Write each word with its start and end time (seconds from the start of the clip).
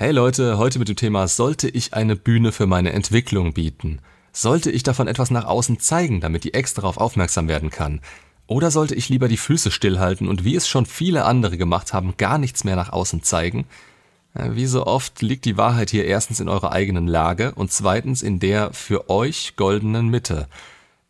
Hey 0.00 0.12
Leute, 0.12 0.56
heute 0.56 0.78
mit 0.78 0.88
dem 0.88 0.96
Thema 0.96 1.28
Sollte 1.28 1.68
ich 1.68 1.92
eine 1.92 2.16
Bühne 2.16 2.52
für 2.52 2.66
meine 2.66 2.94
Entwicklung 2.94 3.52
bieten? 3.52 3.98
Sollte 4.32 4.70
ich 4.70 4.82
davon 4.82 5.08
etwas 5.08 5.30
nach 5.30 5.44
außen 5.44 5.78
zeigen, 5.78 6.22
damit 6.22 6.44
die 6.44 6.54
Ex 6.54 6.72
darauf 6.72 6.96
aufmerksam 6.96 7.48
werden 7.48 7.68
kann? 7.68 8.00
Oder 8.46 8.70
sollte 8.70 8.94
ich 8.94 9.10
lieber 9.10 9.28
die 9.28 9.36
Füße 9.36 9.70
stillhalten 9.70 10.26
und 10.26 10.42
wie 10.42 10.56
es 10.56 10.66
schon 10.66 10.86
viele 10.86 11.26
andere 11.26 11.58
gemacht 11.58 11.92
haben, 11.92 12.14
gar 12.16 12.38
nichts 12.38 12.64
mehr 12.64 12.76
nach 12.76 12.94
außen 12.94 13.22
zeigen? 13.22 13.66
Wie 14.32 14.64
so 14.64 14.86
oft 14.86 15.20
liegt 15.20 15.44
die 15.44 15.58
Wahrheit 15.58 15.90
hier 15.90 16.06
erstens 16.06 16.40
in 16.40 16.48
eurer 16.48 16.72
eigenen 16.72 17.06
Lage 17.06 17.52
und 17.54 17.70
zweitens 17.70 18.22
in 18.22 18.40
der 18.40 18.72
für 18.72 19.10
euch 19.10 19.52
goldenen 19.56 20.08
Mitte. 20.08 20.48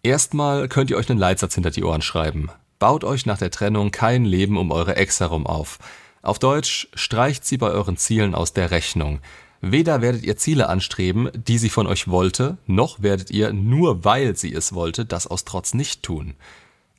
Erstmal 0.03 0.67
könnt 0.67 0.91
ihr 0.91 0.97
euch 0.97 1.09
einen 1.09 1.21
Leitsatz 1.21 1.55
hinter 1.55 1.71
die 1.71 1.85
Ohren 1.85 2.03
schreiben. 2.03 2.49
Baut 2.81 3.05
euch 3.05 3.25
nach 3.25 3.39
der 3.39 3.53
Trennung 3.53 3.93
kein 3.93 4.25
Leben 4.25 4.59
um 4.59 4.73
eure 4.73 4.97
Ex 4.97 5.21
herum 5.21 5.47
auf. 5.47 5.79
Auf 6.23 6.39
Deutsch, 6.39 6.89
streicht 6.95 7.47
sie 7.47 7.57
bei 7.57 7.71
euren 7.71 7.97
Zielen 7.97 8.35
aus 8.35 8.53
der 8.53 8.71
Rechnung. 8.71 9.21
Weder 9.63 10.03
werdet 10.03 10.23
ihr 10.23 10.37
Ziele 10.37 10.69
anstreben, 10.69 11.31
die 11.35 11.59
sie 11.59 11.71
von 11.71 11.87
euch 11.87 12.09
wollte, 12.09 12.59
noch 12.67 13.03
werdet 13.03 13.31
ihr, 13.31 13.53
nur 13.53 14.05
weil 14.05 14.37
sie 14.37 14.53
es 14.53 14.75
wollte, 14.75 15.05
das 15.07 15.27
aus 15.27 15.45
Trotz 15.45 15.75
nicht 15.75 16.03
tun. 16.03 16.35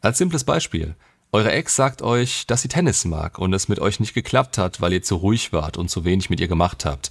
Als 0.02 0.18
simples 0.18 0.44
Beispiel. 0.44 0.95
Eure 1.31 1.52
Ex 1.52 1.76
sagt 1.76 2.02
euch, 2.02 2.45
dass 2.48 2.62
sie 2.64 2.68
Tennis 2.68 3.05
mag 3.05 3.40
und 3.40 3.54
es 3.54 3.70
mit 3.70 3.80
euch 3.80 4.00
nicht 4.00 4.14
geklappt 4.14 4.58
hat, 4.58 4.81
weil 4.81 4.94
ihr 4.94 5.04
zu 5.04 5.16
ruhig 5.16 5.53
wart 5.53 5.78
und 5.78 5.90
zu 5.90 6.03
wenig 6.03 6.30
mit 6.30 6.40
ihr 6.40 6.48
gemacht 6.48 6.84
habt. 6.84 7.09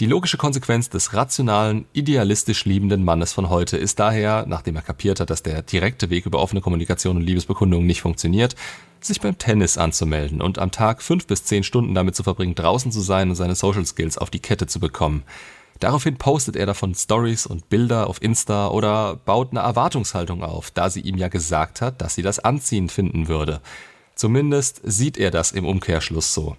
Die 0.00 0.06
logische 0.06 0.36
Konsequenz 0.36 0.88
des 0.88 1.12
rationalen, 1.12 1.84
idealistisch 1.92 2.64
liebenden 2.64 3.02
Mannes 3.02 3.32
von 3.32 3.48
heute 3.48 3.76
ist 3.76 3.98
daher, 3.98 4.44
nachdem 4.46 4.76
er 4.76 4.82
kapiert 4.82 5.18
hat, 5.18 5.28
dass 5.28 5.42
der 5.42 5.62
direkte 5.62 6.08
Weg 6.08 6.24
über 6.24 6.38
offene 6.38 6.60
Kommunikation 6.60 7.16
und 7.16 7.22
Liebesbekundung 7.22 7.84
nicht 7.84 8.02
funktioniert, 8.02 8.54
sich 9.00 9.20
beim 9.20 9.38
Tennis 9.38 9.76
anzumelden 9.76 10.40
und 10.40 10.60
am 10.60 10.70
Tag 10.70 11.02
fünf 11.02 11.26
bis 11.26 11.42
zehn 11.42 11.64
Stunden 11.64 11.96
damit 11.96 12.14
zu 12.14 12.22
verbringen, 12.22 12.54
draußen 12.54 12.92
zu 12.92 13.00
sein 13.00 13.28
und 13.28 13.34
seine 13.34 13.56
Social 13.56 13.84
Skills 13.84 14.18
auf 14.18 14.30
die 14.30 14.38
Kette 14.38 14.68
zu 14.68 14.78
bekommen. 14.78 15.24
Daraufhin 15.80 16.16
postet 16.16 16.54
er 16.54 16.66
davon 16.66 16.94
Stories 16.94 17.44
und 17.46 17.68
Bilder 17.68 18.06
auf 18.06 18.22
Insta 18.22 18.68
oder 18.68 19.16
baut 19.16 19.50
eine 19.50 19.60
Erwartungshaltung 19.60 20.44
auf, 20.44 20.70
da 20.70 20.90
sie 20.90 21.00
ihm 21.00 21.16
ja 21.16 21.26
gesagt 21.26 21.80
hat, 21.80 22.00
dass 22.00 22.14
sie 22.14 22.22
das 22.22 22.38
anziehend 22.38 22.92
finden 22.92 23.26
würde. 23.26 23.60
Zumindest 24.14 24.80
sieht 24.84 25.18
er 25.18 25.32
das 25.32 25.50
im 25.50 25.66
Umkehrschluss 25.66 26.32
so. 26.32 26.56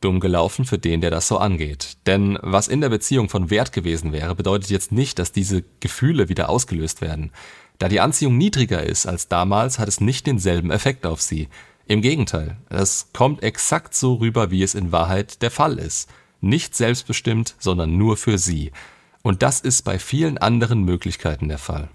Dumm 0.00 0.20
gelaufen 0.20 0.64
für 0.64 0.78
den, 0.78 1.00
der 1.00 1.10
das 1.10 1.28
so 1.28 1.38
angeht. 1.38 1.96
Denn 2.06 2.38
was 2.42 2.68
in 2.68 2.80
der 2.80 2.88
Beziehung 2.88 3.28
von 3.28 3.50
Wert 3.50 3.72
gewesen 3.72 4.12
wäre, 4.12 4.34
bedeutet 4.34 4.70
jetzt 4.70 4.92
nicht, 4.92 5.18
dass 5.18 5.32
diese 5.32 5.64
Gefühle 5.80 6.28
wieder 6.28 6.48
ausgelöst 6.48 7.00
werden. 7.00 7.32
Da 7.78 7.88
die 7.88 8.00
Anziehung 8.00 8.36
niedriger 8.36 8.82
ist 8.82 9.06
als 9.06 9.28
damals, 9.28 9.78
hat 9.78 9.88
es 9.88 10.00
nicht 10.00 10.26
denselben 10.26 10.70
Effekt 10.70 11.06
auf 11.06 11.20
sie. 11.20 11.48
Im 11.86 12.02
Gegenteil, 12.02 12.56
es 12.68 13.08
kommt 13.12 13.42
exakt 13.42 13.94
so 13.94 14.14
rüber, 14.14 14.50
wie 14.50 14.62
es 14.62 14.74
in 14.74 14.92
Wahrheit 14.92 15.42
der 15.42 15.50
Fall 15.50 15.78
ist. 15.78 16.10
Nicht 16.40 16.76
selbstbestimmt, 16.76 17.54
sondern 17.58 17.96
nur 17.96 18.16
für 18.16 18.38
sie. 18.38 18.72
Und 19.22 19.42
das 19.42 19.60
ist 19.60 19.82
bei 19.82 19.98
vielen 19.98 20.38
anderen 20.38 20.82
Möglichkeiten 20.82 21.48
der 21.48 21.58
Fall. 21.58 21.88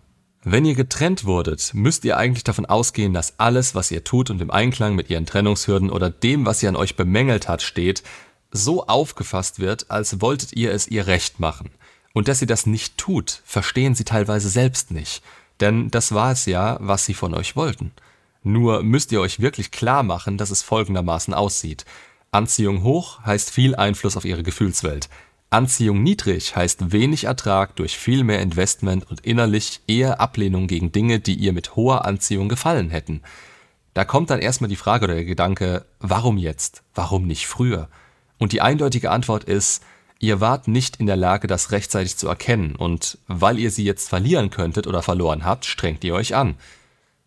Wenn 0.45 0.65
ihr 0.65 0.75
getrennt 0.75 1.23
wurdet, 1.23 1.71
müsst 1.73 2.03
ihr 2.03 2.17
eigentlich 2.17 2.43
davon 2.43 2.65
ausgehen, 2.65 3.13
dass 3.13 3.39
alles, 3.39 3.75
was 3.75 3.91
ihr 3.91 4.03
tut 4.03 4.29
und 4.29 4.41
im 4.41 4.51
Einklang 4.51 4.93
mit 4.93 5.09
ihren 5.09 5.25
Trennungshürden 5.25 5.89
oder 5.89 6.09
dem, 6.09 6.45
was 6.45 6.59
sie 6.59 6.67
an 6.67 6.75
euch 6.75 6.97
bemängelt 6.97 7.47
hat, 7.47 7.61
steht, 7.61 8.03
so 8.51 8.85
aufgefasst 8.85 9.59
wird, 9.59 9.89
als 9.89 10.19
wolltet 10.19 10.51
ihr 10.53 10.73
es 10.73 10.87
ihr 10.89 11.07
recht 11.07 11.39
machen. 11.39 11.71
Und 12.13 12.27
dass 12.27 12.39
sie 12.39 12.45
das 12.45 12.65
nicht 12.65 12.97
tut, 12.97 13.41
verstehen 13.45 13.95
sie 13.95 14.03
teilweise 14.03 14.49
selbst 14.49 14.91
nicht. 14.91 15.23
Denn 15.61 15.89
das 15.89 16.13
war 16.13 16.33
es 16.33 16.45
ja, 16.45 16.77
was 16.81 17.05
sie 17.05 17.13
von 17.13 17.33
euch 17.33 17.55
wollten. 17.55 17.93
Nur 18.43 18.83
müsst 18.83 19.13
ihr 19.13 19.21
euch 19.21 19.39
wirklich 19.39 19.71
klar 19.71 20.03
machen, 20.03 20.37
dass 20.37 20.51
es 20.51 20.61
folgendermaßen 20.61 21.33
aussieht. 21.33 21.85
Anziehung 22.31 22.83
hoch 22.83 23.21
heißt 23.25 23.49
viel 23.49 23.75
Einfluss 23.75 24.17
auf 24.17 24.25
ihre 24.25 24.43
Gefühlswelt. 24.43 25.07
Anziehung 25.53 26.01
niedrig 26.01 26.55
heißt 26.55 26.91
wenig 26.91 27.25
Ertrag 27.25 27.75
durch 27.75 27.95
viel 27.95 28.23
mehr 28.23 28.41
Investment 28.41 29.09
und 29.09 29.19
innerlich 29.21 29.81
eher 29.87 30.19
Ablehnung 30.19 30.65
gegen 30.65 30.91
Dinge, 30.91 31.19
die 31.19 31.35
ihr 31.35 31.53
mit 31.53 31.75
hoher 31.75 32.05
Anziehung 32.05 32.49
gefallen 32.49 32.89
hätten. 32.89 33.21
Da 33.93 34.03
kommt 34.03 34.31
dann 34.31 34.39
erstmal 34.39 34.69
die 34.69 34.75
Frage 34.75 35.05
oder 35.05 35.13
der 35.13 35.25
Gedanke, 35.25 35.85
warum 35.99 36.37
jetzt? 36.37 36.81
Warum 36.95 37.27
nicht 37.27 37.45
früher? 37.45 37.87
Und 38.39 38.51
die 38.51 38.61
eindeutige 38.61 39.11
Antwort 39.11 39.43
ist, 39.43 39.83
ihr 40.17 40.41
wart 40.41 40.67
nicht 40.67 40.95
in 40.95 41.05
der 41.05 41.17
Lage, 41.17 41.45
das 41.45 41.71
rechtzeitig 41.71 42.17
zu 42.17 42.27
erkennen 42.27 42.75
und 42.75 43.19
weil 43.27 43.59
ihr 43.59 43.69
sie 43.69 43.83
jetzt 43.83 44.09
verlieren 44.09 44.49
könntet 44.49 44.87
oder 44.87 45.03
verloren 45.03 45.45
habt, 45.45 45.65
strengt 45.65 46.03
ihr 46.03 46.15
euch 46.15 46.33
an. 46.35 46.55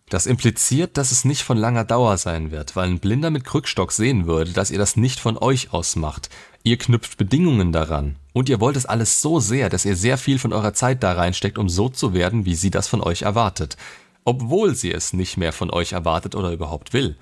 Das 0.08 0.26
impliziert, 0.26 0.96
dass 0.98 1.10
es 1.10 1.24
nicht 1.24 1.42
von 1.42 1.58
langer 1.58 1.82
Dauer 1.82 2.16
sein 2.16 2.52
wird, 2.52 2.76
weil 2.76 2.88
ein 2.88 3.00
Blinder 3.00 3.30
mit 3.30 3.42
Krückstock 3.42 3.90
sehen 3.90 4.26
würde, 4.26 4.52
dass 4.52 4.70
ihr 4.70 4.78
das 4.78 4.96
nicht 4.96 5.18
von 5.18 5.36
euch 5.36 5.72
aus 5.72 5.96
macht. 5.96 6.30
Ihr 6.62 6.78
knüpft 6.78 7.16
Bedingungen 7.16 7.72
daran. 7.72 8.14
Und 8.32 8.48
ihr 8.48 8.60
wollt 8.60 8.76
es 8.76 8.86
alles 8.86 9.20
so 9.20 9.40
sehr, 9.40 9.68
dass 9.68 9.84
ihr 9.84 9.96
sehr 9.96 10.16
viel 10.16 10.38
von 10.38 10.52
eurer 10.52 10.74
Zeit 10.74 11.02
da 11.02 11.12
reinsteckt, 11.12 11.58
um 11.58 11.68
so 11.68 11.88
zu 11.88 12.14
werden, 12.14 12.44
wie 12.44 12.54
sie 12.54 12.70
das 12.70 12.86
von 12.86 13.00
euch 13.00 13.22
erwartet. 13.22 13.76
Obwohl 14.24 14.76
sie 14.76 14.92
es 14.92 15.12
nicht 15.12 15.38
mehr 15.38 15.52
von 15.52 15.72
euch 15.72 15.92
erwartet 15.92 16.36
oder 16.36 16.52
überhaupt 16.52 16.92
will. 16.92 17.16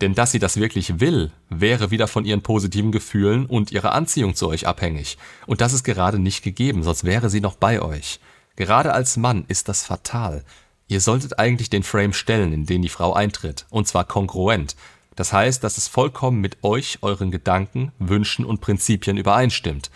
Denn 0.00 0.14
dass 0.14 0.30
sie 0.30 0.38
das 0.38 0.58
wirklich 0.58 1.00
will, 1.00 1.32
wäre 1.48 1.90
wieder 1.90 2.06
von 2.06 2.24
ihren 2.24 2.42
positiven 2.42 2.92
Gefühlen 2.92 3.46
und 3.46 3.72
ihrer 3.72 3.94
Anziehung 3.94 4.36
zu 4.36 4.46
euch 4.46 4.64
abhängig. 4.64 5.18
Und 5.46 5.60
das 5.60 5.72
ist 5.72 5.82
gerade 5.82 6.20
nicht 6.20 6.44
gegeben, 6.44 6.84
sonst 6.84 7.02
wäre 7.02 7.30
sie 7.30 7.40
noch 7.40 7.56
bei 7.56 7.82
euch. 7.82 8.20
Gerade 8.54 8.92
als 8.92 9.16
Mann 9.16 9.44
ist 9.48 9.68
das 9.68 9.82
fatal. 9.82 10.44
Ihr 10.88 11.00
solltet 11.00 11.38
eigentlich 11.38 11.70
den 11.70 11.82
Frame 11.82 12.14
stellen, 12.14 12.52
in 12.52 12.66
den 12.66 12.82
die 12.82 12.88
Frau 12.88 13.12
eintritt, 13.12 13.66
und 13.68 13.86
zwar 13.86 14.04
kongruent. 14.04 14.74
Das 15.14 15.32
heißt, 15.32 15.62
dass 15.62 15.76
es 15.76 15.86
vollkommen 15.86 16.40
mit 16.40 16.64
euch, 16.64 16.98
euren 17.02 17.30
Gedanken, 17.30 17.92
Wünschen 17.98 18.44
und 18.44 18.60
Prinzipien 18.60 19.18
übereinstimmt. 19.18 19.90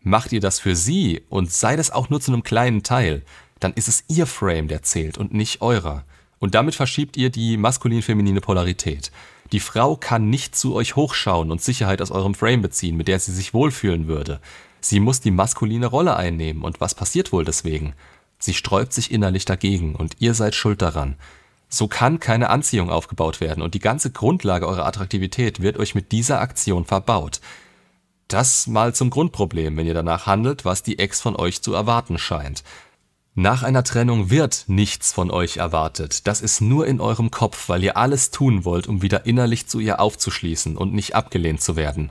Macht 0.00 0.32
ihr 0.32 0.40
das 0.40 0.60
für 0.60 0.76
sie 0.76 1.22
und 1.28 1.50
sei 1.50 1.74
das 1.74 1.90
auch 1.90 2.08
nur 2.08 2.20
zu 2.20 2.32
einem 2.32 2.44
kleinen 2.44 2.84
Teil, 2.84 3.22
dann 3.58 3.72
ist 3.72 3.88
es 3.88 4.04
ihr 4.06 4.26
Frame, 4.26 4.68
der 4.68 4.82
zählt 4.82 5.18
und 5.18 5.34
nicht 5.34 5.60
eurer. 5.60 6.04
Und 6.38 6.54
damit 6.54 6.76
verschiebt 6.76 7.16
ihr 7.16 7.30
die 7.30 7.56
maskulin-feminine 7.56 8.40
Polarität. 8.40 9.10
Die 9.50 9.60
Frau 9.60 9.96
kann 9.96 10.30
nicht 10.30 10.54
zu 10.54 10.74
euch 10.74 10.94
hochschauen 10.94 11.50
und 11.50 11.62
Sicherheit 11.62 12.00
aus 12.00 12.12
eurem 12.12 12.34
Frame 12.34 12.62
beziehen, 12.62 12.96
mit 12.96 13.08
der 13.08 13.18
sie 13.18 13.32
sich 13.32 13.54
wohlfühlen 13.54 14.06
würde. 14.06 14.40
Sie 14.80 15.00
muss 15.00 15.20
die 15.20 15.30
maskuline 15.30 15.86
Rolle 15.86 16.16
einnehmen. 16.16 16.62
Und 16.62 16.80
was 16.80 16.94
passiert 16.94 17.32
wohl 17.32 17.44
deswegen? 17.44 17.94
Sie 18.38 18.54
sträubt 18.54 18.92
sich 18.92 19.10
innerlich 19.10 19.44
dagegen 19.44 19.94
und 19.94 20.16
ihr 20.20 20.34
seid 20.34 20.54
schuld 20.54 20.82
daran. 20.82 21.16
So 21.68 21.86
kann 21.86 22.18
keine 22.20 22.50
Anziehung 22.50 22.90
aufgebaut 22.90 23.40
werden 23.40 23.62
und 23.62 23.74
die 23.74 23.80
ganze 23.80 24.10
Grundlage 24.10 24.66
eurer 24.66 24.86
Attraktivität 24.86 25.60
wird 25.60 25.76
euch 25.76 25.94
mit 25.94 26.12
dieser 26.12 26.40
Aktion 26.40 26.84
verbaut. 26.84 27.40
Das 28.28 28.66
mal 28.66 28.94
zum 28.94 29.10
Grundproblem, 29.10 29.76
wenn 29.76 29.86
ihr 29.86 29.94
danach 29.94 30.26
handelt, 30.26 30.64
was 30.64 30.82
die 30.82 30.98
Ex 30.98 31.20
von 31.20 31.36
euch 31.36 31.62
zu 31.62 31.74
erwarten 31.74 32.18
scheint. 32.18 32.62
Nach 33.34 33.62
einer 33.62 33.84
Trennung 33.84 34.30
wird 34.30 34.64
nichts 34.66 35.12
von 35.12 35.30
euch 35.30 35.58
erwartet. 35.58 36.26
Das 36.26 36.40
ist 36.40 36.60
nur 36.60 36.86
in 36.86 37.00
eurem 37.00 37.30
Kopf, 37.30 37.68
weil 37.68 37.84
ihr 37.84 37.96
alles 37.96 38.30
tun 38.30 38.64
wollt, 38.64 38.86
um 38.86 39.00
wieder 39.00 39.26
innerlich 39.26 39.66
zu 39.68 39.78
ihr 39.78 40.00
aufzuschließen 40.00 40.76
und 40.76 40.92
nicht 40.92 41.14
abgelehnt 41.14 41.60
zu 41.60 41.76
werden. 41.76 42.10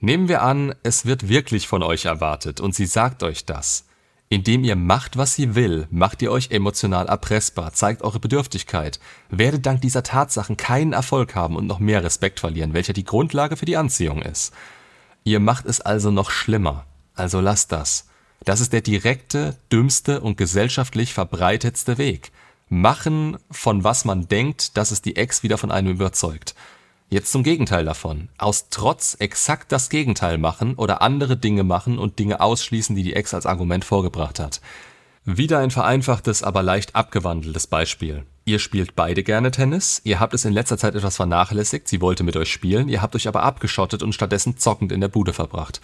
Nehmen 0.00 0.28
wir 0.28 0.42
an, 0.42 0.74
es 0.82 1.06
wird 1.06 1.28
wirklich 1.28 1.68
von 1.68 1.82
euch 1.82 2.06
erwartet 2.06 2.60
und 2.60 2.74
sie 2.74 2.86
sagt 2.86 3.22
euch 3.22 3.44
das. 3.44 3.84
Indem 4.32 4.62
ihr 4.62 4.76
macht, 4.76 5.16
was 5.16 5.34
sie 5.34 5.56
will, 5.56 5.88
macht 5.90 6.22
ihr 6.22 6.30
euch 6.30 6.52
emotional 6.52 7.08
erpressbar, 7.08 7.72
zeigt 7.72 8.02
eure 8.02 8.20
Bedürftigkeit, 8.20 9.00
werdet 9.28 9.66
dank 9.66 9.80
dieser 9.80 10.04
Tatsachen 10.04 10.56
keinen 10.56 10.92
Erfolg 10.92 11.34
haben 11.34 11.56
und 11.56 11.66
noch 11.66 11.80
mehr 11.80 12.04
Respekt 12.04 12.38
verlieren, 12.38 12.72
welcher 12.72 12.92
die 12.92 13.02
Grundlage 13.02 13.56
für 13.56 13.64
die 13.64 13.76
Anziehung 13.76 14.22
ist. 14.22 14.54
Ihr 15.24 15.40
macht 15.40 15.66
es 15.66 15.80
also 15.80 16.12
noch 16.12 16.30
schlimmer, 16.30 16.86
also 17.16 17.40
lasst 17.40 17.72
das. 17.72 18.06
Das 18.44 18.60
ist 18.60 18.72
der 18.72 18.82
direkte, 18.82 19.56
dümmste 19.72 20.20
und 20.20 20.36
gesellschaftlich 20.36 21.12
verbreitetste 21.12 21.98
Weg. 21.98 22.30
Machen, 22.68 23.36
von 23.50 23.82
was 23.82 24.04
man 24.04 24.28
denkt, 24.28 24.76
dass 24.76 24.92
es 24.92 25.02
die 25.02 25.16
Ex 25.16 25.42
wieder 25.42 25.58
von 25.58 25.72
einem 25.72 25.90
überzeugt. 25.90 26.54
Jetzt 27.12 27.32
zum 27.32 27.42
Gegenteil 27.42 27.84
davon. 27.84 28.28
Aus 28.38 28.68
Trotz 28.70 29.16
exakt 29.18 29.72
das 29.72 29.90
Gegenteil 29.90 30.38
machen 30.38 30.76
oder 30.76 31.02
andere 31.02 31.36
Dinge 31.36 31.64
machen 31.64 31.98
und 31.98 32.20
Dinge 32.20 32.40
ausschließen, 32.40 32.94
die 32.94 33.02
die 33.02 33.14
Ex 33.14 33.34
als 33.34 33.46
Argument 33.46 33.84
vorgebracht 33.84 34.38
hat. 34.38 34.60
Wieder 35.24 35.58
ein 35.58 35.72
vereinfachtes, 35.72 36.44
aber 36.44 36.62
leicht 36.62 36.94
abgewandeltes 36.94 37.66
Beispiel. 37.66 38.24
Ihr 38.44 38.60
spielt 38.60 38.94
beide 38.94 39.24
gerne 39.24 39.50
Tennis, 39.50 40.00
ihr 40.04 40.20
habt 40.20 40.34
es 40.34 40.44
in 40.44 40.52
letzter 40.52 40.78
Zeit 40.78 40.94
etwas 40.94 41.16
vernachlässigt, 41.16 41.88
sie 41.88 42.00
wollte 42.00 42.22
mit 42.22 42.36
euch 42.36 42.50
spielen, 42.50 42.88
ihr 42.88 43.02
habt 43.02 43.16
euch 43.16 43.26
aber 43.26 43.42
abgeschottet 43.42 44.04
und 44.04 44.14
stattdessen 44.14 44.56
zockend 44.56 44.92
in 44.92 45.00
der 45.00 45.08
Bude 45.08 45.32
verbracht. 45.32 45.80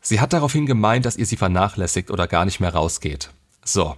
Sie 0.00 0.18
hat 0.18 0.32
daraufhin 0.32 0.64
gemeint, 0.64 1.04
dass 1.04 1.16
ihr 1.16 1.26
sie 1.26 1.36
vernachlässigt 1.36 2.10
oder 2.10 2.26
gar 2.26 2.46
nicht 2.46 2.60
mehr 2.60 2.72
rausgeht. 2.72 3.30
So. 3.64 3.96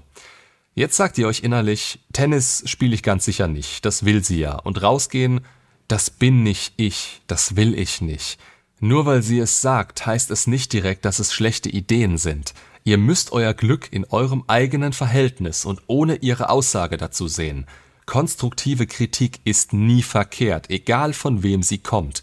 Jetzt 0.75 0.96
sagt 0.96 1.17
ihr 1.17 1.29
euch 1.29 1.41
innerlich, 1.44 2.00
Tennis 2.12 2.64
spiele 2.67 2.94
ich 2.94 3.02
ganz 3.05 3.25
sicher 3.25 3.46
nicht, 3.46 3.85
das 3.85 4.05
will 4.05 4.23
sie 4.23 4.41
ja, 4.41 4.56
und 4.56 4.82
rausgehen 4.82 5.41
das 5.88 6.11
bin 6.11 6.43
nicht 6.43 6.75
ich, 6.77 7.21
das 7.27 7.56
will 7.56 7.79
ich 7.79 8.00
nicht. 8.00 8.38
Nur 8.81 9.06
weil 9.06 9.23
sie 9.23 9.38
es 9.38 9.61
sagt, 9.61 10.05
heißt 10.05 10.31
es 10.31 10.47
nicht 10.47 10.73
direkt, 10.73 11.05
dass 11.05 11.19
es 11.19 11.33
schlechte 11.33 11.71
Ideen 11.71 12.19
sind. 12.19 12.53
Ihr 12.85 12.99
müsst 12.99 13.33
euer 13.33 13.55
Glück 13.55 13.88
in 13.91 14.05
eurem 14.05 14.44
eigenen 14.47 14.93
Verhältnis 14.93 15.65
und 15.65 15.81
ohne 15.87 16.17
ihre 16.17 16.50
Aussage 16.50 16.97
dazu 16.97 17.27
sehen. 17.27 17.67
Konstruktive 18.05 18.87
Kritik 18.87 19.41
ist 19.44 19.73
nie 19.73 20.03
verkehrt, 20.03 20.71
egal 20.71 21.12
von 21.12 21.43
wem 21.43 21.62
sie 21.62 21.79
kommt. 21.79 22.23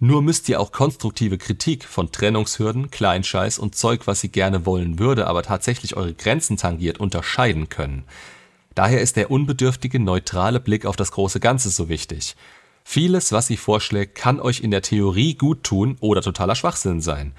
Nur 0.00 0.20
müsst 0.20 0.48
ihr 0.48 0.60
auch 0.60 0.72
konstruktive 0.72 1.38
Kritik 1.38 1.84
von 1.84 2.10
Trennungshürden, 2.10 2.90
Kleinscheiß 2.90 3.58
und 3.58 3.76
Zeug, 3.76 4.06
was 4.06 4.20
sie 4.20 4.30
gerne 4.30 4.66
wollen 4.66 4.98
würde, 4.98 5.28
aber 5.28 5.44
tatsächlich 5.44 5.96
eure 5.96 6.12
Grenzen 6.12 6.56
tangiert, 6.56 6.98
unterscheiden 6.98 7.68
können. 7.68 8.02
Daher 8.74 9.00
ist 9.00 9.16
der 9.16 9.30
unbedürftige, 9.30 10.00
neutrale 10.00 10.58
Blick 10.58 10.86
auf 10.86 10.96
das 10.96 11.12
große 11.12 11.40
Ganze 11.40 11.70
so 11.70 11.88
wichtig. 11.88 12.34
Vieles, 12.84 13.32
was 13.32 13.46
sie 13.46 13.56
vorschlägt, 13.56 14.14
kann 14.14 14.40
euch 14.40 14.60
in 14.60 14.70
der 14.70 14.82
Theorie 14.82 15.34
gut 15.34 15.62
tun 15.62 15.96
oder 16.00 16.22
totaler 16.22 16.54
Schwachsinn 16.54 17.00
sein. 17.00 17.32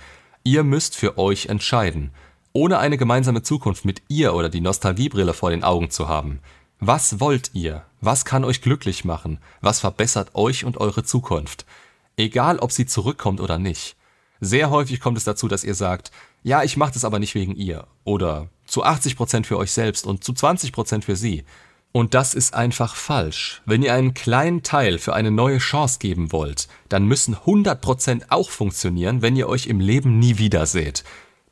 Ihr 0.43 0.63
müsst 0.63 0.95
für 0.95 1.17
euch 1.17 1.47
entscheiden, 1.47 2.11
ohne 2.53 2.79
eine 2.79 2.97
gemeinsame 2.97 3.43
Zukunft 3.43 3.85
mit 3.85 4.01
ihr 4.07 4.33
oder 4.33 4.49
die 4.49 4.61
Nostalgiebrille 4.61 5.33
vor 5.33 5.49
den 5.49 5.63
Augen 5.63 5.89
zu 5.89 6.07
haben. 6.07 6.39
Was 6.79 7.19
wollt 7.19 7.51
ihr? 7.53 7.85
Was 8.01 8.25
kann 8.25 8.43
euch 8.43 8.61
glücklich 8.61 9.05
machen? 9.05 9.39
Was 9.61 9.79
verbessert 9.79 10.35
euch 10.35 10.65
und 10.65 10.77
eure 10.77 11.03
Zukunft? 11.03 11.65
Egal, 12.17 12.59
ob 12.59 12.71
sie 12.71 12.85
zurückkommt 12.85 13.39
oder 13.39 13.57
nicht. 13.57 13.95
Sehr 14.41 14.69
häufig 14.69 14.99
kommt 14.99 15.17
es 15.17 15.23
dazu, 15.23 15.47
dass 15.47 15.63
ihr 15.63 15.75
sagt, 15.75 16.11
ja, 16.43 16.63
ich 16.63 16.75
mache 16.75 16.93
das 16.93 17.05
aber 17.05 17.19
nicht 17.19 17.35
wegen 17.35 17.55
ihr. 17.55 17.87
Oder 18.03 18.49
zu 18.65 18.83
80% 18.83 19.45
für 19.45 19.57
euch 19.57 19.71
selbst 19.71 20.05
und 20.05 20.23
zu 20.23 20.33
20% 20.33 21.03
für 21.03 21.15
sie. 21.15 21.45
Und 21.93 22.13
das 22.13 22.33
ist 22.33 22.53
einfach 22.53 22.95
falsch. 22.95 23.61
Wenn 23.65 23.83
ihr 23.83 23.93
einen 23.93 24.13
kleinen 24.13 24.63
Teil 24.63 24.97
für 24.97 25.13
eine 25.13 25.31
neue 25.31 25.59
Chance 25.59 25.99
geben 25.99 26.33
wollt, 26.33 26.67
dann 26.89 27.05
müssen 27.05 27.35
100% 27.35 28.23
auch 28.29 28.49
funktionieren, 28.49 29.21
wenn 29.21 29.37
ihr 29.37 29.47
euch 29.47 29.67
im 29.67 29.79
Leben 29.79 30.19
nie 30.19 30.37
wieder 30.37 30.65
seht. 30.65 31.05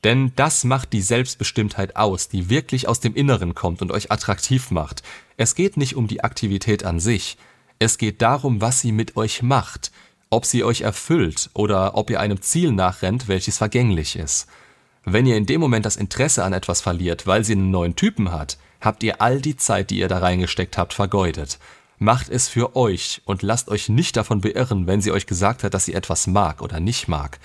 Denn 0.04 0.34
das 0.36 0.66
macht 0.66 0.92
die 0.92 1.02
Selbstbestimmtheit 1.02 1.96
aus, 1.96 2.28
die 2.28 2.50
wirklich 2.50 2.90
aus 2.90 3.00
dem 3.00 3.16
Inneren 3.16 3.56
kommt 3.56 3.82
und 3.82 3.92
euch 3.92 4.12
attraktiv 4.12 4.70
macht. 4.72 5.04
Es 5.38 5.56
geht 5.56 5.78
nicht 5.78 5.96
um 5.96 6.08
die 6.08 6.26
Aktivität 6.26 6.84
an 6.84 7.00
sich. 7.00 7.38
Es 7.80 7.98
geht 7.98 8.22
darum, 8.22 8.60
was 8.60 8.82
sie 8.82 8.92
mit 8.92 9.16
euch 9.16 9.42
macht 9.42 9.92
ob 10.32 10.46
sie 10.46 10.64
euch 10.64 10.82
erfüllt 10.82 11.52
oder 11.54 11.96
ob 11.96 12.10
ihr 12.10 12.20
einem 12.20 12.42
Ziel 12.42 12.72
nachrennt, 12.72 13.28
welches 13.28 13.58
vergänglich 13.58 14.16
ist. 14.16 14.48
Wenn 15.04 15.26
ihr 15.26 15.36
in 15.36 15.46
dem 15.46 15.60
Moment 15.60 15.86
das 15.86 15.98
Interesse 15.98 16.44
an 16.44 16.54
etwas 16.54 16.82
verliert, 16.82 17.28
weil 17.28 17.44
sie 17.44 17.54
einen 17.54 17.70
neuen 17.70 17.96
Typen 17.96 18.32
hat, 18.32 18.58
habt 18.82 19.04
ihr 19.04 19.22
all 19.22 19.40
die 19.40 19.56
Zeit, 19.56 19.90
die 19.90 20.00
ihr 20.00 20.08
da 20.08 20.18
reingesteckt 20.18 20.78
habt, 20.78 20.94
vergeudet. 20.94 21.60
Macht 22.00 22.30
es 22.30 22.50
für 22.50 22.76
euch 22.76 23.22
und 23.26 23.44
lasst 23.44 23.70
euch 23.70 23.88
nicht 23.88 24.18
davon 24.18 24.42
beirren, 24.42 24.88
wenn 24.88 25.02
sie 25.02 25.12
euch 25.12 25.28
gesagt 25.28 25.64
hat, 25.64 25.74
dass 25.74 25.86
sie 25.86 25.94
etwas 25.94 26.28
mag 26.28 26.62
oder 26.62 26.80
nicht 26.80 27.08
mag. 27.08 27.40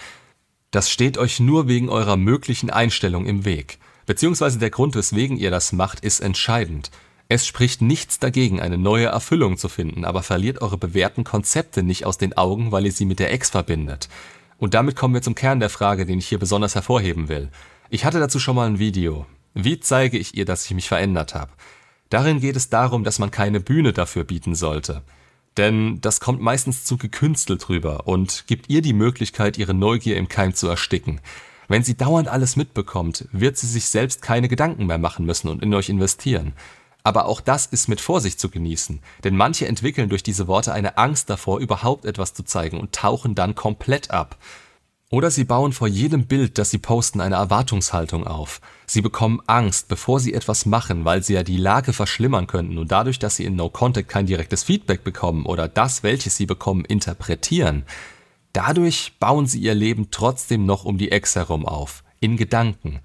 Das 0.71 0.91
steht 0.91 1.19
euch 1.19 1.41
nur 1.41 1.69
wegen 1.69 1.91
eurer 1.91 2.17
möglichen 2.17 2.71
Einstellung 2.71 3.27
im 3.27 3.45
Weg. 3.45 3.79
Beziehungsweise 4.07 4.59
der 4.59 4.71
Grund, 4.71 4.95
weswegen 4.95 5.37
ihr 5.37 5.51
das 5.51 5.73
macht, 5.73 6.01
ist 6.01 6.21
entscheidend. 6.21 6.91
Es 7.29 7.47
spricht 7.47 7.83
nichts 7.83 8.19
dagegen, 8.19 8.61
eine 8.61 8.79
neue 8.79 9.07
Erfüllung 9.07 9.59
zu 9.59 9.69
finden, 9.69 10.05
aber 10.05 10.23
verliert 10.23 10.63
eure 10.63 10.79
bewährten 10.79 11.25
Konzepte 11.25 11.83
nicht 11.83 12.07
aus 12.07 12.19
den 12.19 12.37
Augen, 12.37 12.73
weil 12.73 12.87
ihr 12.87 12.93
sie 12.93 13.05
mit 13.05 13.19
der 13.19 13.33
Ex 13.33 13.51
verbindet. 13.51 14.09
Und 14.59 14.75
damit 14.75 14.97
kommen 14.97 15.15
wir 15.15 15.23
zum 15.23 15.35
Kern 15.35 15.61
der 15.61 15.71
Frage, 15.71 16.07
den 16.07 16.19
ich 16.19 16.29
hier 16.29 16.39
besonders 16.39 16.77
hervorheben 16.77 17.29
will. 17.29 17.51
Ich 17.91 18.05
hatte 18.05 18.21
dazu 18.21 18.39
schon 18.39 18.57
mal 18.57 18.69
ein 18.69 18.79
Video. 18.79 19.27
Wie 19.59 19.81
zeige 19.81 20.19
ich 20.19 20.37
ihr, 20.37 20.45
dass 20.45 20.67
ich 20.67 20.75
mich 20.75 20.87
verändert 20.87 21.35
habe? 21.35 21.51
Darin 22.11 22.41
geht 22.41 22.57
es 22.57 22.69
darum, 22.69 23.05
dass 23.05 23.19
man 23.19 23.31
keine 23.31 23.59
Bühne 23.59 23.95
dafür 23.95 24.25
bieten 24.25 24.55
sollte. 24.55 25.01
Denn 25.57 25.99
das 26.03 26.21
kommt 26.21 26.43
meistens 26.43 26.85
zu 26.85 26.99
gekünstelt 26.99 27.71
rüber 27.71 28.07
und 28.07 28.45
gibt 28.47 28.69
ihr 28.69 28.83
die 28.83 28.93
Möglichkeit, 28.93 29.57
ihre 29.57 29.73
Neugier 29.73 30.19
im 30.19 30.29
Keim 30.29 30.55
zu 30.55 30.69
ersticken. 30.69 31.23
Wenn 31.69 31.83
sie 31.83 31.97
dauernd 31.97 32.29
alles 32.29 32.57
mitbekommt, 32.57 33.29
wird 33.33 33.57
sie 33.57 33.67
sich 33.67 33.87
selbst 33.87 34.21
keine 34.21 34.49
Gedanken 34.49 34.85
mehr 34.85 34.99
machen 34.99 35.25
müssen 35.25 35.49
und 35.49 35.63
in 35.63 35.73
euch 35.73 35.89
investieren. 35.89 36.53
Aber 37.03 37.25
auch 37.25 37.41
das 37.41 37.65
ist 37.65 37.89
mit 37.89 38.03
Vorsicht 38.03 38.39
zu 38.39 38.51
genießen, 38.51 39.01
denn 39.25 39.39
manche 39.39 39.67
entwickeln 39.67 40.11
durch 40.11 40.23
diese 40.23 40.49
Worte 40.49 40.75
eine 40.75 40.99
Angst 40.99 41.31
davor, 41.31 41.61
überhaupt 41.61 42.05
etwas 42.05 42.35
zu 42.35 42.43
zeigen 42.43 42.79
und 42.79 42.93
tauchen 42.93 43.35
dann 43.35 43.55
komplett 43.55 44.11
ab. 44.11 44.37
Oder 45.09 45.31
sie 45.31 45.45
bauen 45.45 45.73
vor 45.73 45.87
jedem 45.87 46.27
Bild, 46.27 46.59
das 46.59 46.71
sie 46.71 46.79
posten, 46.79 47.21
eine 47.21 47.37
Erwartungshaltung 47.37 48.27
auf. 48.27 48.61
Sie 48.87 49.03
bekommen 49.03 49.41
Angst, 49.47 49.87
bevor 49.87 50.19
sie 50.19 50.35
etwas 50.35 50.67
machen, 50.67 51.05
weil 51.05 51.23
sie 51.23 51.35
ja 51.35 51.45
die 51.45 51.59
Lage 51.59 51.93
verschlimmern 51.93 52.49
könnten 52.49 52.77
und 52.77 52.91
dadurch, 52.91 53.21
dass 53.21 53.37
sie 53.37 53.45
in 53.45 53.55
No 53.55 53.69
Contact 53.69 54.09
kein 54.09 54.27
direktes 54.27 54.65
Feedback 54.65 55.05
bekommen 55.05 55.47
oder 55.47 55.69
das, 55.69 56.03
welches 56.03 56.37
sie 56.37 56.47
bekommen, 56.47 56.85
interpretieren. 56.85 57.85
Dadurch 58.53 59.13
bauen 59.21 59.47
sie 59.47 59.61
ihr 59.61 59.75
Leben 59.75 60.09
trotzdem 60.11 60.67
noch 60.67 60.85
um 60.85 60.99
die 60.99 61.13
Ex 61.13 61.37
herum 61.37 61.67
auf, 61.67 62.03
in 62.19 62.37
Gedanken. 62.37 63.01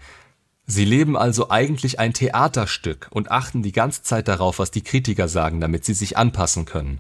Sie 0.66 0.86
leben 0.86 1.16
also 1.16 1.52
eigentlich 1.52 2.00
ein 2.00 2.14
Theaterstück 2.14 3.10
und 3.12 3.30
achten 3.30 3.62
die 3.62 3.74
ganze 3.74 4.02
Zeit 4.02 4.28
darauf, 4.28 4.58
was 4.58 4.72
die 4.72 4.84
Kritiker 4.84 5.28
sagen, 5.28 5.60
damit 5.60 5.86
sie 5.86 5.94
sich 5.94 6.18
anpassen 6.18 6.66
können. 6.66 7.00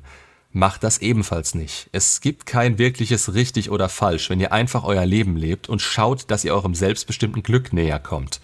Macht 0.53 0.83
das 0.83 0.97
ebenfalls 0.97 1.55
nicht. 1.55 1.89
Es 1.93 2.19
gibt 2.19 2.45
kein 2.45 2.77
wirkliches 2.77 3.33
richtig 3.33 3.69
oder 3.69 3.87
falsch, 3.87 4.29
wenn 4.29 4.41
ihr 4.41 4.51
einfach 4.51 4.83
euer 4.83 5.05
Leben 5.05 5.37
lebt 5.37 5.69
und 5.69 5.81
schaut, 5.81 6.29
dass 6.29 6.43
ihr 6.43 6.53
eurem 6.53 6.75
selbstbestimmten 6.75 7.41
Glück 7.41 7.71
näher 7.71 7.99
kommt. 7.99 8.41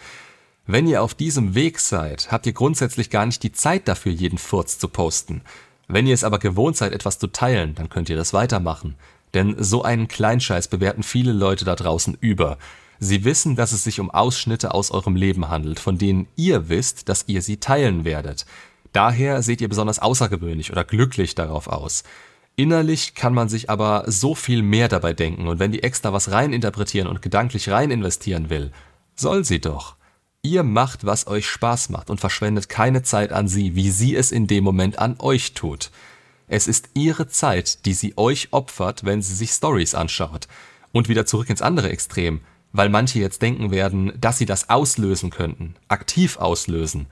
Wenn 0.65 0.88
ihr 0.88 1.01
auf 1.01 1.13
diesem 1.13 1.54
Weg 1.54 1.80
seid, 1.80 2.31
habt 2.31 2.45
ihr 2.45 2.54
grundsätzlich 2.54 3.09
gar 3.09 3.25
nicht 3.25 3.44
die 3.44 3.51
Zeit 3.51 3.88
dafür, 3.88 4.12
jeden 4.12 4.38
Furz 4.38 4.80
zu 4.80 4.88
posten. 4.88 5.42
Wenn 5.89 6.07
ihr 6.07 6.13
es 6.13 6.24
aber 6.24 6.39
gewohnt 6.39 6.77
seid, 6.77 6.94
etwas 6.94 7.19
zu 7.19 7.27
teilen, 7.27 7.75
dann 7.75 7.89
könnt 7.89 8.09
ihr 8.09 8.18
das 8.18 8.33
weitermachen. 8.33 8.95
Denn 9.33 9.56
so 9.59 9.83
einen 9.83 10.07
Kleinscheiß 10.07 10.69
bewerten 10.69 11.04
viele 11.04 11.33
Leute 11.33 11.65
da 11.65 11.75
draußen 11.75 12.18
über. 12.21 12.57
Sie 13.00 13.25
wissen, 13.25 13.56
dass 13.56 13.74
es 13.74 13.83
sich 13.83 14.00
um 14.00 14.12
Ausschnitte 14.12 14.74
aus 14.74 14.92
eurem 14.92 15.15
Leben 15.15 15.50
handelt, 15.50 15.80
von 15.80 15.98
denen 15.98 16.27
ihr 16.36 16.69
wisst, 16.69 17.09
dass 17.09 17.25
ihr 17.27 17.42
sie 17.42 17.57
teilen 17.57 18.06
werdet. 18.06 18.45
Daher 18.97 19.44
seht 19.44 19.61
ihr 19.61 19.69
besonders 19.69 19.99
außergewöhnlich 19.99 20.71
oder 20.71 20.83
glücklich 20.83 21.35
darauf 21.35 21.67
aus. 21.67 22.01
Innerlich 22.55 23.13
kann 23.13 23.31
man 23.31 23.47
sich 23.47 23.69
aber 23.69 24.05
so 24.07 24.33
viel 24.33 24.63
mehr 24.63 24.88
dabei 24.88 25.13
denken 25.13 25.47
und 25.47 25.59
wenn 25.59 25.71
die 25.71 25.83
extra 25.83 26.13
was 26.13 26.31
rein 26.31 26.51
interpretieren 26.51 27.05
und 27.05 27.21
gedanklich 27.21 27.69
rein 27.69 27.91
investieren 27.91 28.49
will, 28.49 28.71
soll 29.15 29.45
sie 29.45 29.61
doch. 29.61 29.97
Ihr 30.41 30.63
macht, 30.63 31.05
was 31.05 31.27
euch 31.27 31.47
Spaß 31.47 31.89
macht 31.89 32.09
und 32.09 32.19
verschwendet 32.19 32.69
keine 32.69 33.03
Zeit 33.03 33.31
an 33.31 33.47
sie, 33.47 33.75
wie 33.75 33.91
sie 33.91 34.15
es 34.15 34.31
in 34.31 34.47
dem 34.47 34.63
Moment 34.63 34.97
an 34.97 35.17
euch 35.19 35.53
tut. 35.53 35.91
Es 36.47 36.67
ist 36.67 36.89
ihre 36.95 37.27
Zeit, 37.27 37.85
die 37.85 37.94
sie 37.94 38.17
euch 38.17 38.47
opfert, 38.49 39.05
wenn 39.05 39.21
sie 39.21 39.35
sich 39.35 39.51
Stories 39.51 39.94
anschaut. 39.94 40.47
Und 40.91 41.07
wieder 41.07 41.27
zurück 41.27 41.51
ins 41.51 41.61
andere 41.61 41.91
Extrem 41.91 42.41
weil 42.73 42.89
manche 42.89 43.19
jetzt 43.19 43.41
denken 43.41 43.71
werden, 43.71 44.13
dass 44.19 44.38
sie 44.38 44.45
das 44.45 44.69
auslösen 44.69 45.29
könnten, 45.29 45.75
aktiv 45.88 46.38
auslösen. 46.38 47.07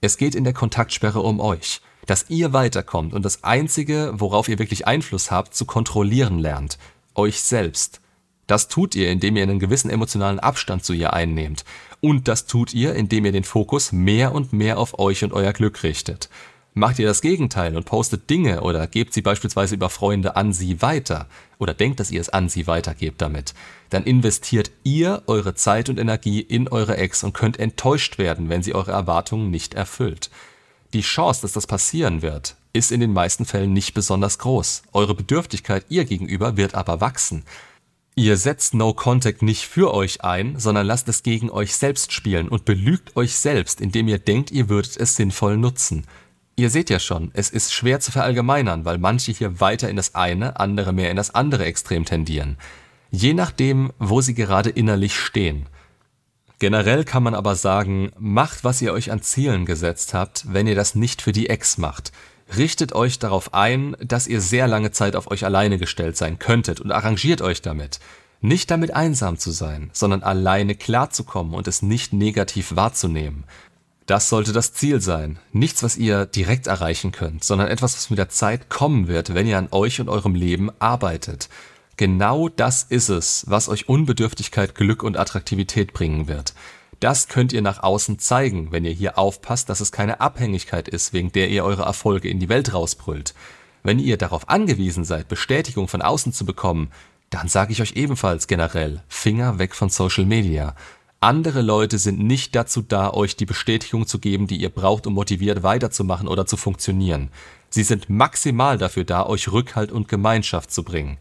Es 0.00 0.16
geht 0.16 0.36
in 0.36 0.44
der 0.44 0.52
Kontaktsperre 0.52 1.20
um 1.20 1.40
euch, 1.40 1.80
dass 2.06 2.26
ihr 2.28 2.52
weiterkommt 2.52 3.14
und 3.14 3.24
das 3.24 3.42
Einzige, 3.42 4.12
worauf 4.14 4.48
ihr 4.48 4.58
wirklich 4.60 4.86
Einfluss 4.86 5.32
habt, 5.32 5.54
zu 5.54 5.64
kontrollieren 5.64 6.38
lernt, 6.38 6.78
euch 7.16 7.40
selbst. 7.40 8.00
Das 8.46 8.68
tut 8.68 8.94
ihr, 8.94 9.10
indem 9.10 9.36
ihr 9.36 9.42
einen 9.42 9.58
gewissen 9.58 9.90
emotionalen 9.90 10.38
Abstand 10.38 10.84
zu 10.84 10.92
ihr 10.92 11.12
einnehmt. 11.12 11.64
Und 12.00 12.28
das 12.28 12.46
tut 12.46 12.72
ihr, 12.72 12.94
indem 12.94 13.24
ihr 13.24 13.32
den 13.32 13.44
Fokus 13.44 13.90
mehr 13.92 14.32
und 14.32 14.52
mehr 14.52 14.78
auf 14.78 14.98
euch 14.98 15.24
und 15.24 15.32
euer 15.32 15.52
Glück 15.52 15.82
richtet. 15.82 16.30
Macht 16.74 16.98
ihr 16.98 17.06
das 17.06 17.22
Gegenteil 17.22 17.76
und 17.76 17.86
postet 17.86 18.30
Dinge 18.30 18.60
oder 18.62 18.86
gebt 18.86 19.12
sie 19.12 19.22
beispielsweise 19.22 19.74
über 19.74 19.90
Freunde 19.90 20.36
an 20.36 20.52
sie 20.52 20.80
weiter 20.80 21.26
oder 21.58 21.74
denkt, 21.74 21.98
dass 21.98 22.10
ihr 22.10 22.20
es 22.20 22.28
an 22.28 22.48
sie 22.48 22.66
weitergebt 22.66 23.20
damit, 23.20 23.54
dann 23.90 24.04
investiert 24.04 24.70
ihr 24.84 25.22
eure 25.26 25.54
Zeit 25.54 25.88
und 25.88 25.98
Energie 25.98 26.40
in 26.40 26.68
eure 26.68 26.96
Ex 26.96 27.24
und 27.24 27.34
könnt 27.34 27.58
enttäuscht 27.58 28.18
werden, 28.18 28.48
wenn 28.48 28.62
sie 28.62 28.74
eure 28.74 28.92
Erwartungen 28.92 29.50
nicht 29.50 29.74
erfüllt. 29.74 30.30
Die 30.94 31.02
Chance, 31.02 31.42
dass 31.42 31.52
das 31.52 31.66
passieren 31.66 32.22
wird, 32.22 32.56
ist 32.72 32.92
in 32.92 33.00
den 33.00 33.12
meisten 33.12 33.44
Fällen 33.44 33.72
nicht 33.72 33.92
besonders 33.94 34.38
groß. 34.38 34.82
Eure 34.92 35.14
Bedürftigkeit 35.14 35.84
ihr 35.88 36.04
gegenüber 36.04 36.56
wird 36.56 36.74
aber 36.74 37.00
wachsen. 37.00 37.44
Ihr 38.14 38.36
setzt 38.36 38.74
No 38.74 38.94
Contact 38.94 39.42
nicht 39.42 39.64
für 39.64 39.94
euch 39.94 40.24
ein, 40.24 40.58
sondern 40.58 40.86
lasst 40.86 41.08
es 41.08 41.22
gegen 41.22 41.50
euch 41.50 41.76
selbst 41.76 42.12
spielen 42.12 42.48
und 42.48 42.64
belügt 42.64 43.16
euch 43.16 43.36
selbst, 43.36 43.80
indem 43.80 44.08
ihr 44.08 44.18
denkt, 44.18 44.50
ihr 44.50 44.68
würdet 44.68 44.96
es 44.96 45.14
sinnvoll 45.14 45.56
nutzen. 45.56 46.04
Ihr 46.58 46.70
seht 46.70 46.90
ja 46.90 46.98
schon, 46.98 47.30
es 47.34 47.50
ist 47.50 47.72
schwer 47.72 48.00
zu 48.00 48.10
verallgemeinern, 48.10 48.84
weil 48.84 48.98
manche 48.98 49.30
hier 49.30 49.60
weiter 49.60 49.88
in 49.88 49.94
das 49.94 50.16
eine, 50.16 50.58
andere 50.58 50.92
mehr 50.92 51.08
in 51.08 51.16
das 51.16 51.32
andere 51.32 51.64
Extrem 51.64 52.04
tendieren. 52.04 52.58
Je 53.12 53.32
nachdem, 53.32 53.92
wo 54.00 54.22
sie 54.22 54.34
gerade 54.34 54.68
innerlich 54.68 55.14
stehen. 55.14 55.66
Generell 56.58 57.04
kann 57.04 57.22
man 57.22 57.36
aber 57.36 57.54
sagen, 57.54 58.10
macht, 58.18 58.64
was 58.64 58.82
ihr 58.82 58.92
euch 58.92 59.12
an 59.12 59.22
Zielen 59.22 59.66
gesetzt 59.66 60.14
habt, 60.14 60.52
wenn 60.52 60.66
ihr 60.66 60.74
das 60.74 60.96
nicht 60.96 61.22
für 61.22 61.30
die 61.30 61.48
Ex 61.48 61.78
macht. 61.78 62.10
Richtet 62.56 62.92
euch 62.92 63.20
darauf 63.20 63.54
ein, 63.54 63.96
dass 64.00 64.26
ihr 64.26 64.40
sehr 64.40 64.66
lange 64.66 64.90
Zeit 64.90 65.14
auf 65.14 65.30
euch 65.30 65.44
alleine 65.44 65.78
gestellt 65.78 66.16
sein 66.16 66.40
könntet 66.40 66.80
und 66.80 66.90
arrangiert 66.90 67.40
euch 67.40 67.62
damit. 67.62 68.00
Nicht 68.40 68.72
damit 68.72 68.92
einsam 68.92 69.38
zu 69.38 69.52
sein, 69.52 69.90
sondern 69.92 70.24
alleine 70.24 70.74
klarzukommen 70.74 71.54
und 71.54 71.68
es 71.68 71.82
nicht 71.82 72.12
negativ 72.12 72.74
wahrzunehmen. 72.74 73.44
Das 74.08 74.30
sollte 74.30 74.54
das 74.54 74.72
Ziel 74.72 75.02
sein. 75.02 75.38
Nichts, 75.52 75.82
was 75.82 75.98
ihr 75.98 76.24
direkt 76.24 76.66
erreichen 76.66 77.12
könnt, 77.12 77.44
sondern 77.44 77.68
etwas, 77.68 77.94
was 77.94 78.08
mit 78.08 78.18
der 78.18 78.30
Zeit 78.30 78.70
kommen 78.70 79.06
wird, 79.06 79.34
wenn 79.34 79.46
ihr 79.46 79.58
an 79.58 79.68
euch 79.70 80.00
und 80.00 80.08
eurem 80.08 80.34
Leben 80.34 80.70
arbeitet. 80.78 81.50
Genau 81.98 82.48
das 82.48 82.84
ist 82.84 83.10
es, 83.10 83.44
was 83.48 83.68
euch 83.68 83.90
Unbedürftigkeit, 83.90 84.74
Glück 84.74 85.02
und 85.02 85.18
Attraktivität 85.18 85.92
bringen 85.92 86.26
wird. 86.26 86.54
Das 87.00 87.28
könnt 87.28 87.52
ihr 87.52 87.60
nach 87.60 87.82
außen 87.82 88.18
zeigen, 88.18 88.72
wenn 88.72 88.86
ihr 88.86 88.92
hier 88.92 89.18
aufpasst, 89.18 89.68
dass 89.68 89.80
es 89.80 89.92
keine 89.92 90.22
Abhängigkeit 90.22 90.88
ist, 90.88 91.12
wegen 91.12 91.30
der 91.30 91.50
ihr 91.50 91.62
eure 91.62 91.82
Erfolge 91.82 92.30
in 92.30 92.40
die 92.40 92.48
Welt 92.48 92.72
rausbrüllt. 92.72 93.34
Wenn 93.82 93.98
ihr 93.98 94.16
darauf 94.16 94.48
angewiesen 94.48 95.04
seid, 95.04 95.28
Bestätigung 95.28 95.86
von 95.86 96.00
außen 96.00 96.32
zu 96.32 96.46
bekommen, 96.46 96.90
dann 97.28 97.48
sage 97.48 97.72
ich 97.72 97.82
euch 97.82 97.92
ebenfalls 97.92 98.46
generell, 98.46 99.02
Finger 99.06 99.58
weg 99.58 99.74
von 99.74 99.90
Social 99.90 100.24
Media. 100.24 100.74
Andere 101.20 101.62
Leute 101.62 101.98
sind 101.98 102.20
nicht 102.20 102.54
dazu 102.54 102.80
da, 102.80 103.10
euch 103.10 103.34
die 103.34 103.44
Bestätigung 103.44 104.06
zu 104.06 104.20
geben, 104.20 104.46
die 104.46 104.56
ihr 104.56 104.68
braucht, 104.68 105.04
um 105.08 105.14
motiviert 105.14 105.64
weiterzumachen 105.64 106.28
oder 106.28 106.46
zu 106.46 106.56
funktionieren. 106.56 107.30
Sie 107.70 107.82
sind 107.82 108.08
maximal 108.08 108.78
dafür 108.78 109.02
da, 109.02 109.26
euch 109.26 109.50
Rückhalt 109.50 109.90
und 109.90 110.06
Gemeinschaft 110.06 110.70
zu 110.70 110.84
bringen. 110.84 111.18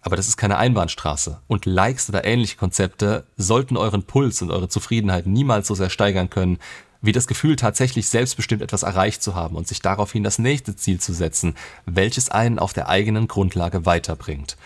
Aber 0.00 0.16
das 0.16 0.28
ist 0.28 0.38
keine 0.38 0.56
Einbahnstraße. 0.56 1.42
Und 1.46 1.66
Likes 1.66 2.08
oder 2.08 2.24
ähnliche 2.24 2.56
Konzepte 2.56 3.26
sollten 3.36 3.76
euren 3.76 4.04
Puls 4.04 4.40
und 4.40 4.50
eure 4.50 4.70
Zufriedenheit 4.70 5.26
niemals 5.26 5.66
so 5.66 5.74
sehr 5.74 5.90
steigern 5.90 6.30
können, 6.30 6.58
wie 7.02 7.12
das 7.12 7.26
Gefühl, 7.26 7.56
tatsächlich 7.56 8.08
selbstbestimmt 8.08 8.62
etwas 8.62 8.82
erreicht 8.82 9.22
zu 9.22 9.34
haben 9.34 9.56
und 9.56 9.68
sich 9.68 9.82
daraufhin 9.82 10.24
das 10.24 10.38
nächste 10.38 10.74
Ziel 10.74 11.00
zu 11.00 11.12
setzen, 11.12 11.54
welches 11.84 12.30
einen 12.30 12.58
auf 12.58 12.72
der 12.72 12.88
eigenen 12.88 13.28
Grundlage 13.28 13.84
weiterbringt. 13.84 14.56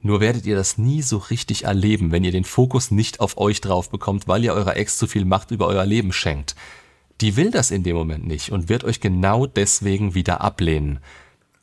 Nur 0.00 0.20
werdet 0.20 0.46
ihr 0.46 0.54
das 0.54 0.78
nie 0.78 1.02
so 1.02 1.18
richtig 1.18 1.64
erleben, 1.64 2.12
wenn 2.12 2.24
ihr 2.24 2.30
den 2.30 2.44
Fokus 2.44 2.90
nicht 2.90 3.20
auf 3.20 3.36
euch 3.36 3.60
drauf 3.60 3.90
bekommt, 3.90 4.28
weil 4.28 4.44
ihr 4.44 4.54
eurer 4.54 4.76
Ex 4.76 4.96
zu 4.96 5.06
viel 5.06 5.24
Macht 5.24 5.50
über 5.50 5.66
euer 5.66 5.84
Leben 5.84 6.12
schenkt. 6.12 6.54
Die 7.20 7.36
will 7.36 7.50
das 7.50 7.72
in 7.72 7.82
dem 7.82 7.96
Moment 7.96 8.26
nicht 8.26 8.52
und 8.52 8.68
wird 8.68 8.84
euch 8.84 9.00
genau 9.00 9.46
deswegen 9.46 10.14
wieder 10.14 10.40
ablehnen. 10.40 11.00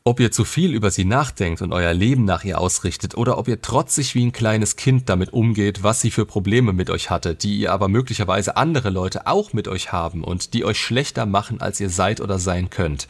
Ob 0.04 0.20
ihr 0.20 0.30
zu 0.30 0.44
viel 0.44 0.72
über 0.72 0.92
sie 0.92 1.04
nachdenkt 1.04 1.62
und 1.62 1.72
euer 1.72 1.92
Leben 1.92 2.24
nach 2.24 2.44
ihr 2.44 2.60
ausrichtet 2.60 3.16
oder 3.16 3.38
ob 3.38 3.48
ihr 3.48 3.60
trotzig 3.60 4.14
wie 4.14 4.24
ein 4.24 4.32
kleines 4.32 4.76
Kind 4.76 5.08
damit 5.08 5.32
umgeht, 5.32 5.82
was 5.82 6.00
sie 6.00 6.12
für 6.12 6.26
Probleme 6.26 6.72
mit 6.72 6.90
euch 6.90 7.10
hatte, 7.10 7.34
die 7.34 7.58
ihr 7.58 7.72
aber 7.72 7.88
möglicherweise 7.88 8.56
andere 8.56 8.90
Leute 8.90 9.26
auch 9.26 9.52
mit 9.52 9.66
euch 9.66 9.90
haben 9.90 10.22
und 10.22 10.54
die 10.54 10.64
euch 10.64 10.78
schlechter 10.78 11.26
machen, 11.26 11.60
als 11.60 11.80
ihr 11.80 11.90
seid 11.90 12.20
oder 12.20 12.38
sein 12.38 12.70
könnt. 12.70 13.08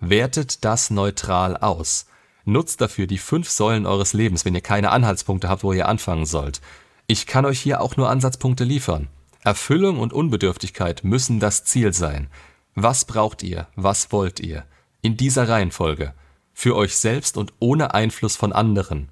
Wertet 0.00 0.64
das 0.64 0.90
neutral 0.90 1.56
aus. 1.58 2.06
Nutzt 2.48 2.80
dafür 2.80 3.08
die 3.08 3.18
fünf 3.18 3.50
Säulen 3.50 3.86
eures 3.86 4.12
Lebens, 4.12 4.44
wenn 4.44 4.54
ihr 4.54 4.60
keine 4.60 4.92
Anhaltspunkte 4.92 5.48
habt, 5.48 5.64
wo 5.64 5.72
ihr 5.72 5.88
anfangen 5.88 6.26
sollt. 6.26 6.60
Ich 7.08 7.26
kann 7.26 7.44
euch 7.44 7.58
hier 7.58 7.80
auch 7.80 7.96
nur 7.96 8.08
Ansatzpunkte 8.08 8.62
liefern. 8.62 9.08
Erfüllung 9.42 9.98
und 9.98 10.12
Unbedürftigkeit 10.12 11.02
müssen 11.02 11.40
das 11.40 11.64
Ziel 11.64 11.92
sein. 11.92 12.28
Was 12.76 13.04
braucht 13.04 13.42
ihr? 13.42 13.66
Was 13.74 14.12
wollt 14.12 14.38
ihr? 14.38 14.64
In 15.02 15.16
dieser 15.16 15.48
Reihenfolge. 15.48 16.14
Für 16.54 16.76
euch 16.76 16.96
selbst 16.96 17.36
und 17.36 17.52
ohne 17.58 17.94
Einfluss 17.94 18.36
von 18.36 18.52
anderen. 18.52 19.08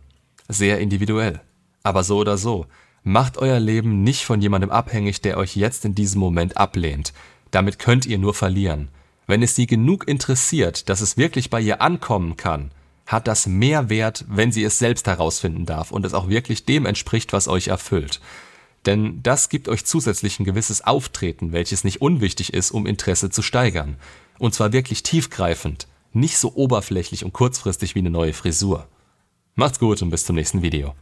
Sehr 0.48 0.78
individuell. 0.78 1.40
Aber 1.82 2.04
so 2.04 2.18
oder 2.18 2.38
so. 2.38 2.66
Macht 3.02 3.36
euer 3.38 3.58
Leben 3.58 4.04
nicht 4.04 4.24
von 4.24 4.40
jemandem 4.40 4.70
abhängig, 4.70 5.22
der 5.22 5.38
euch 5.38 5.56
jetzt 5.56 5.84
in 5.84 5.96
diesem 5.96 6.20
Moment 6.20 6.56
ablehnt. 6.56 7.12
Damit 7.50 7.80
könnt 7.80 8.06
ihr 8.06 8.18
nur 8.18 8.32
verlieren. 8.32 8.88
Wenn 9.26 9.42
es 9.42 9.56
sie 9.56 9.66
genug 9.66 10.06
interessiert, 10.06 10.88
dass 10.88 11.00
es 11.00 11.16
wirklich 11.16 11.50
bei 11.50 11.60
ihr 11.60 11.82
ankommen 11.82 12.36
kann, 12.36 12.70
hat 13.06 13.28
das 13.28 13.46
mehr 13.46 13.90
Wert, 13.90 14.24
wenn 14.28 14.52
sie 14.52 14.64
es 14.64 14.78
selbst 14.78 15.06
herausfinden 15.06 15.66
darf 15.66 15.90
und 15.90 16.06
es 16.06 16.14
auch 16.14 16.28
wirklich 16.28 16.64
dem 16.64 16.86
entspricht, 16.86 17.32
was 17.32 17.48
euch 17.48 17.68
erfüllt. 17.68 18.20
Denn 18.86 19.22
das 19.22 19.48
gibt 19.48 19.68
euch 19.68 19.84
zusätzlich 19.84 20.38
ein 20.38 20.44
gewisses 20.44 20.82
Auftreten, 20.82 21.52
welches 21.52 21.84
nicht 21.84 22.00
unwichtig 22.00 22.52
ist, 22.52 22.70
um 22.70 22.86
Interesse 22.86 23.30
zu 23.30 23.42
steigern. 23.42 23.96
Und 24.38 24.54
zwar 24.54 24.72
wirklich 24.72 25.02
tiefgreifend, 25.02 25.86
nicht 26.12 26.38
so 26.38 26.54
oberflächlich 26.54 27.24
und 27.24 27.32
kurzfristig 27.32 27.94
wie 27.94 28.00
eine 28.00 28.10
neue 28.10 28.32
Frisur. 28.32 28.88
Macht's 29.54 29.78
gut 29.78 30.02
und 30.02 30.10
bis 30.10 30.24
zum 30.24 30.36
nächsten 30.36 30.62
Video. 30.62 30.94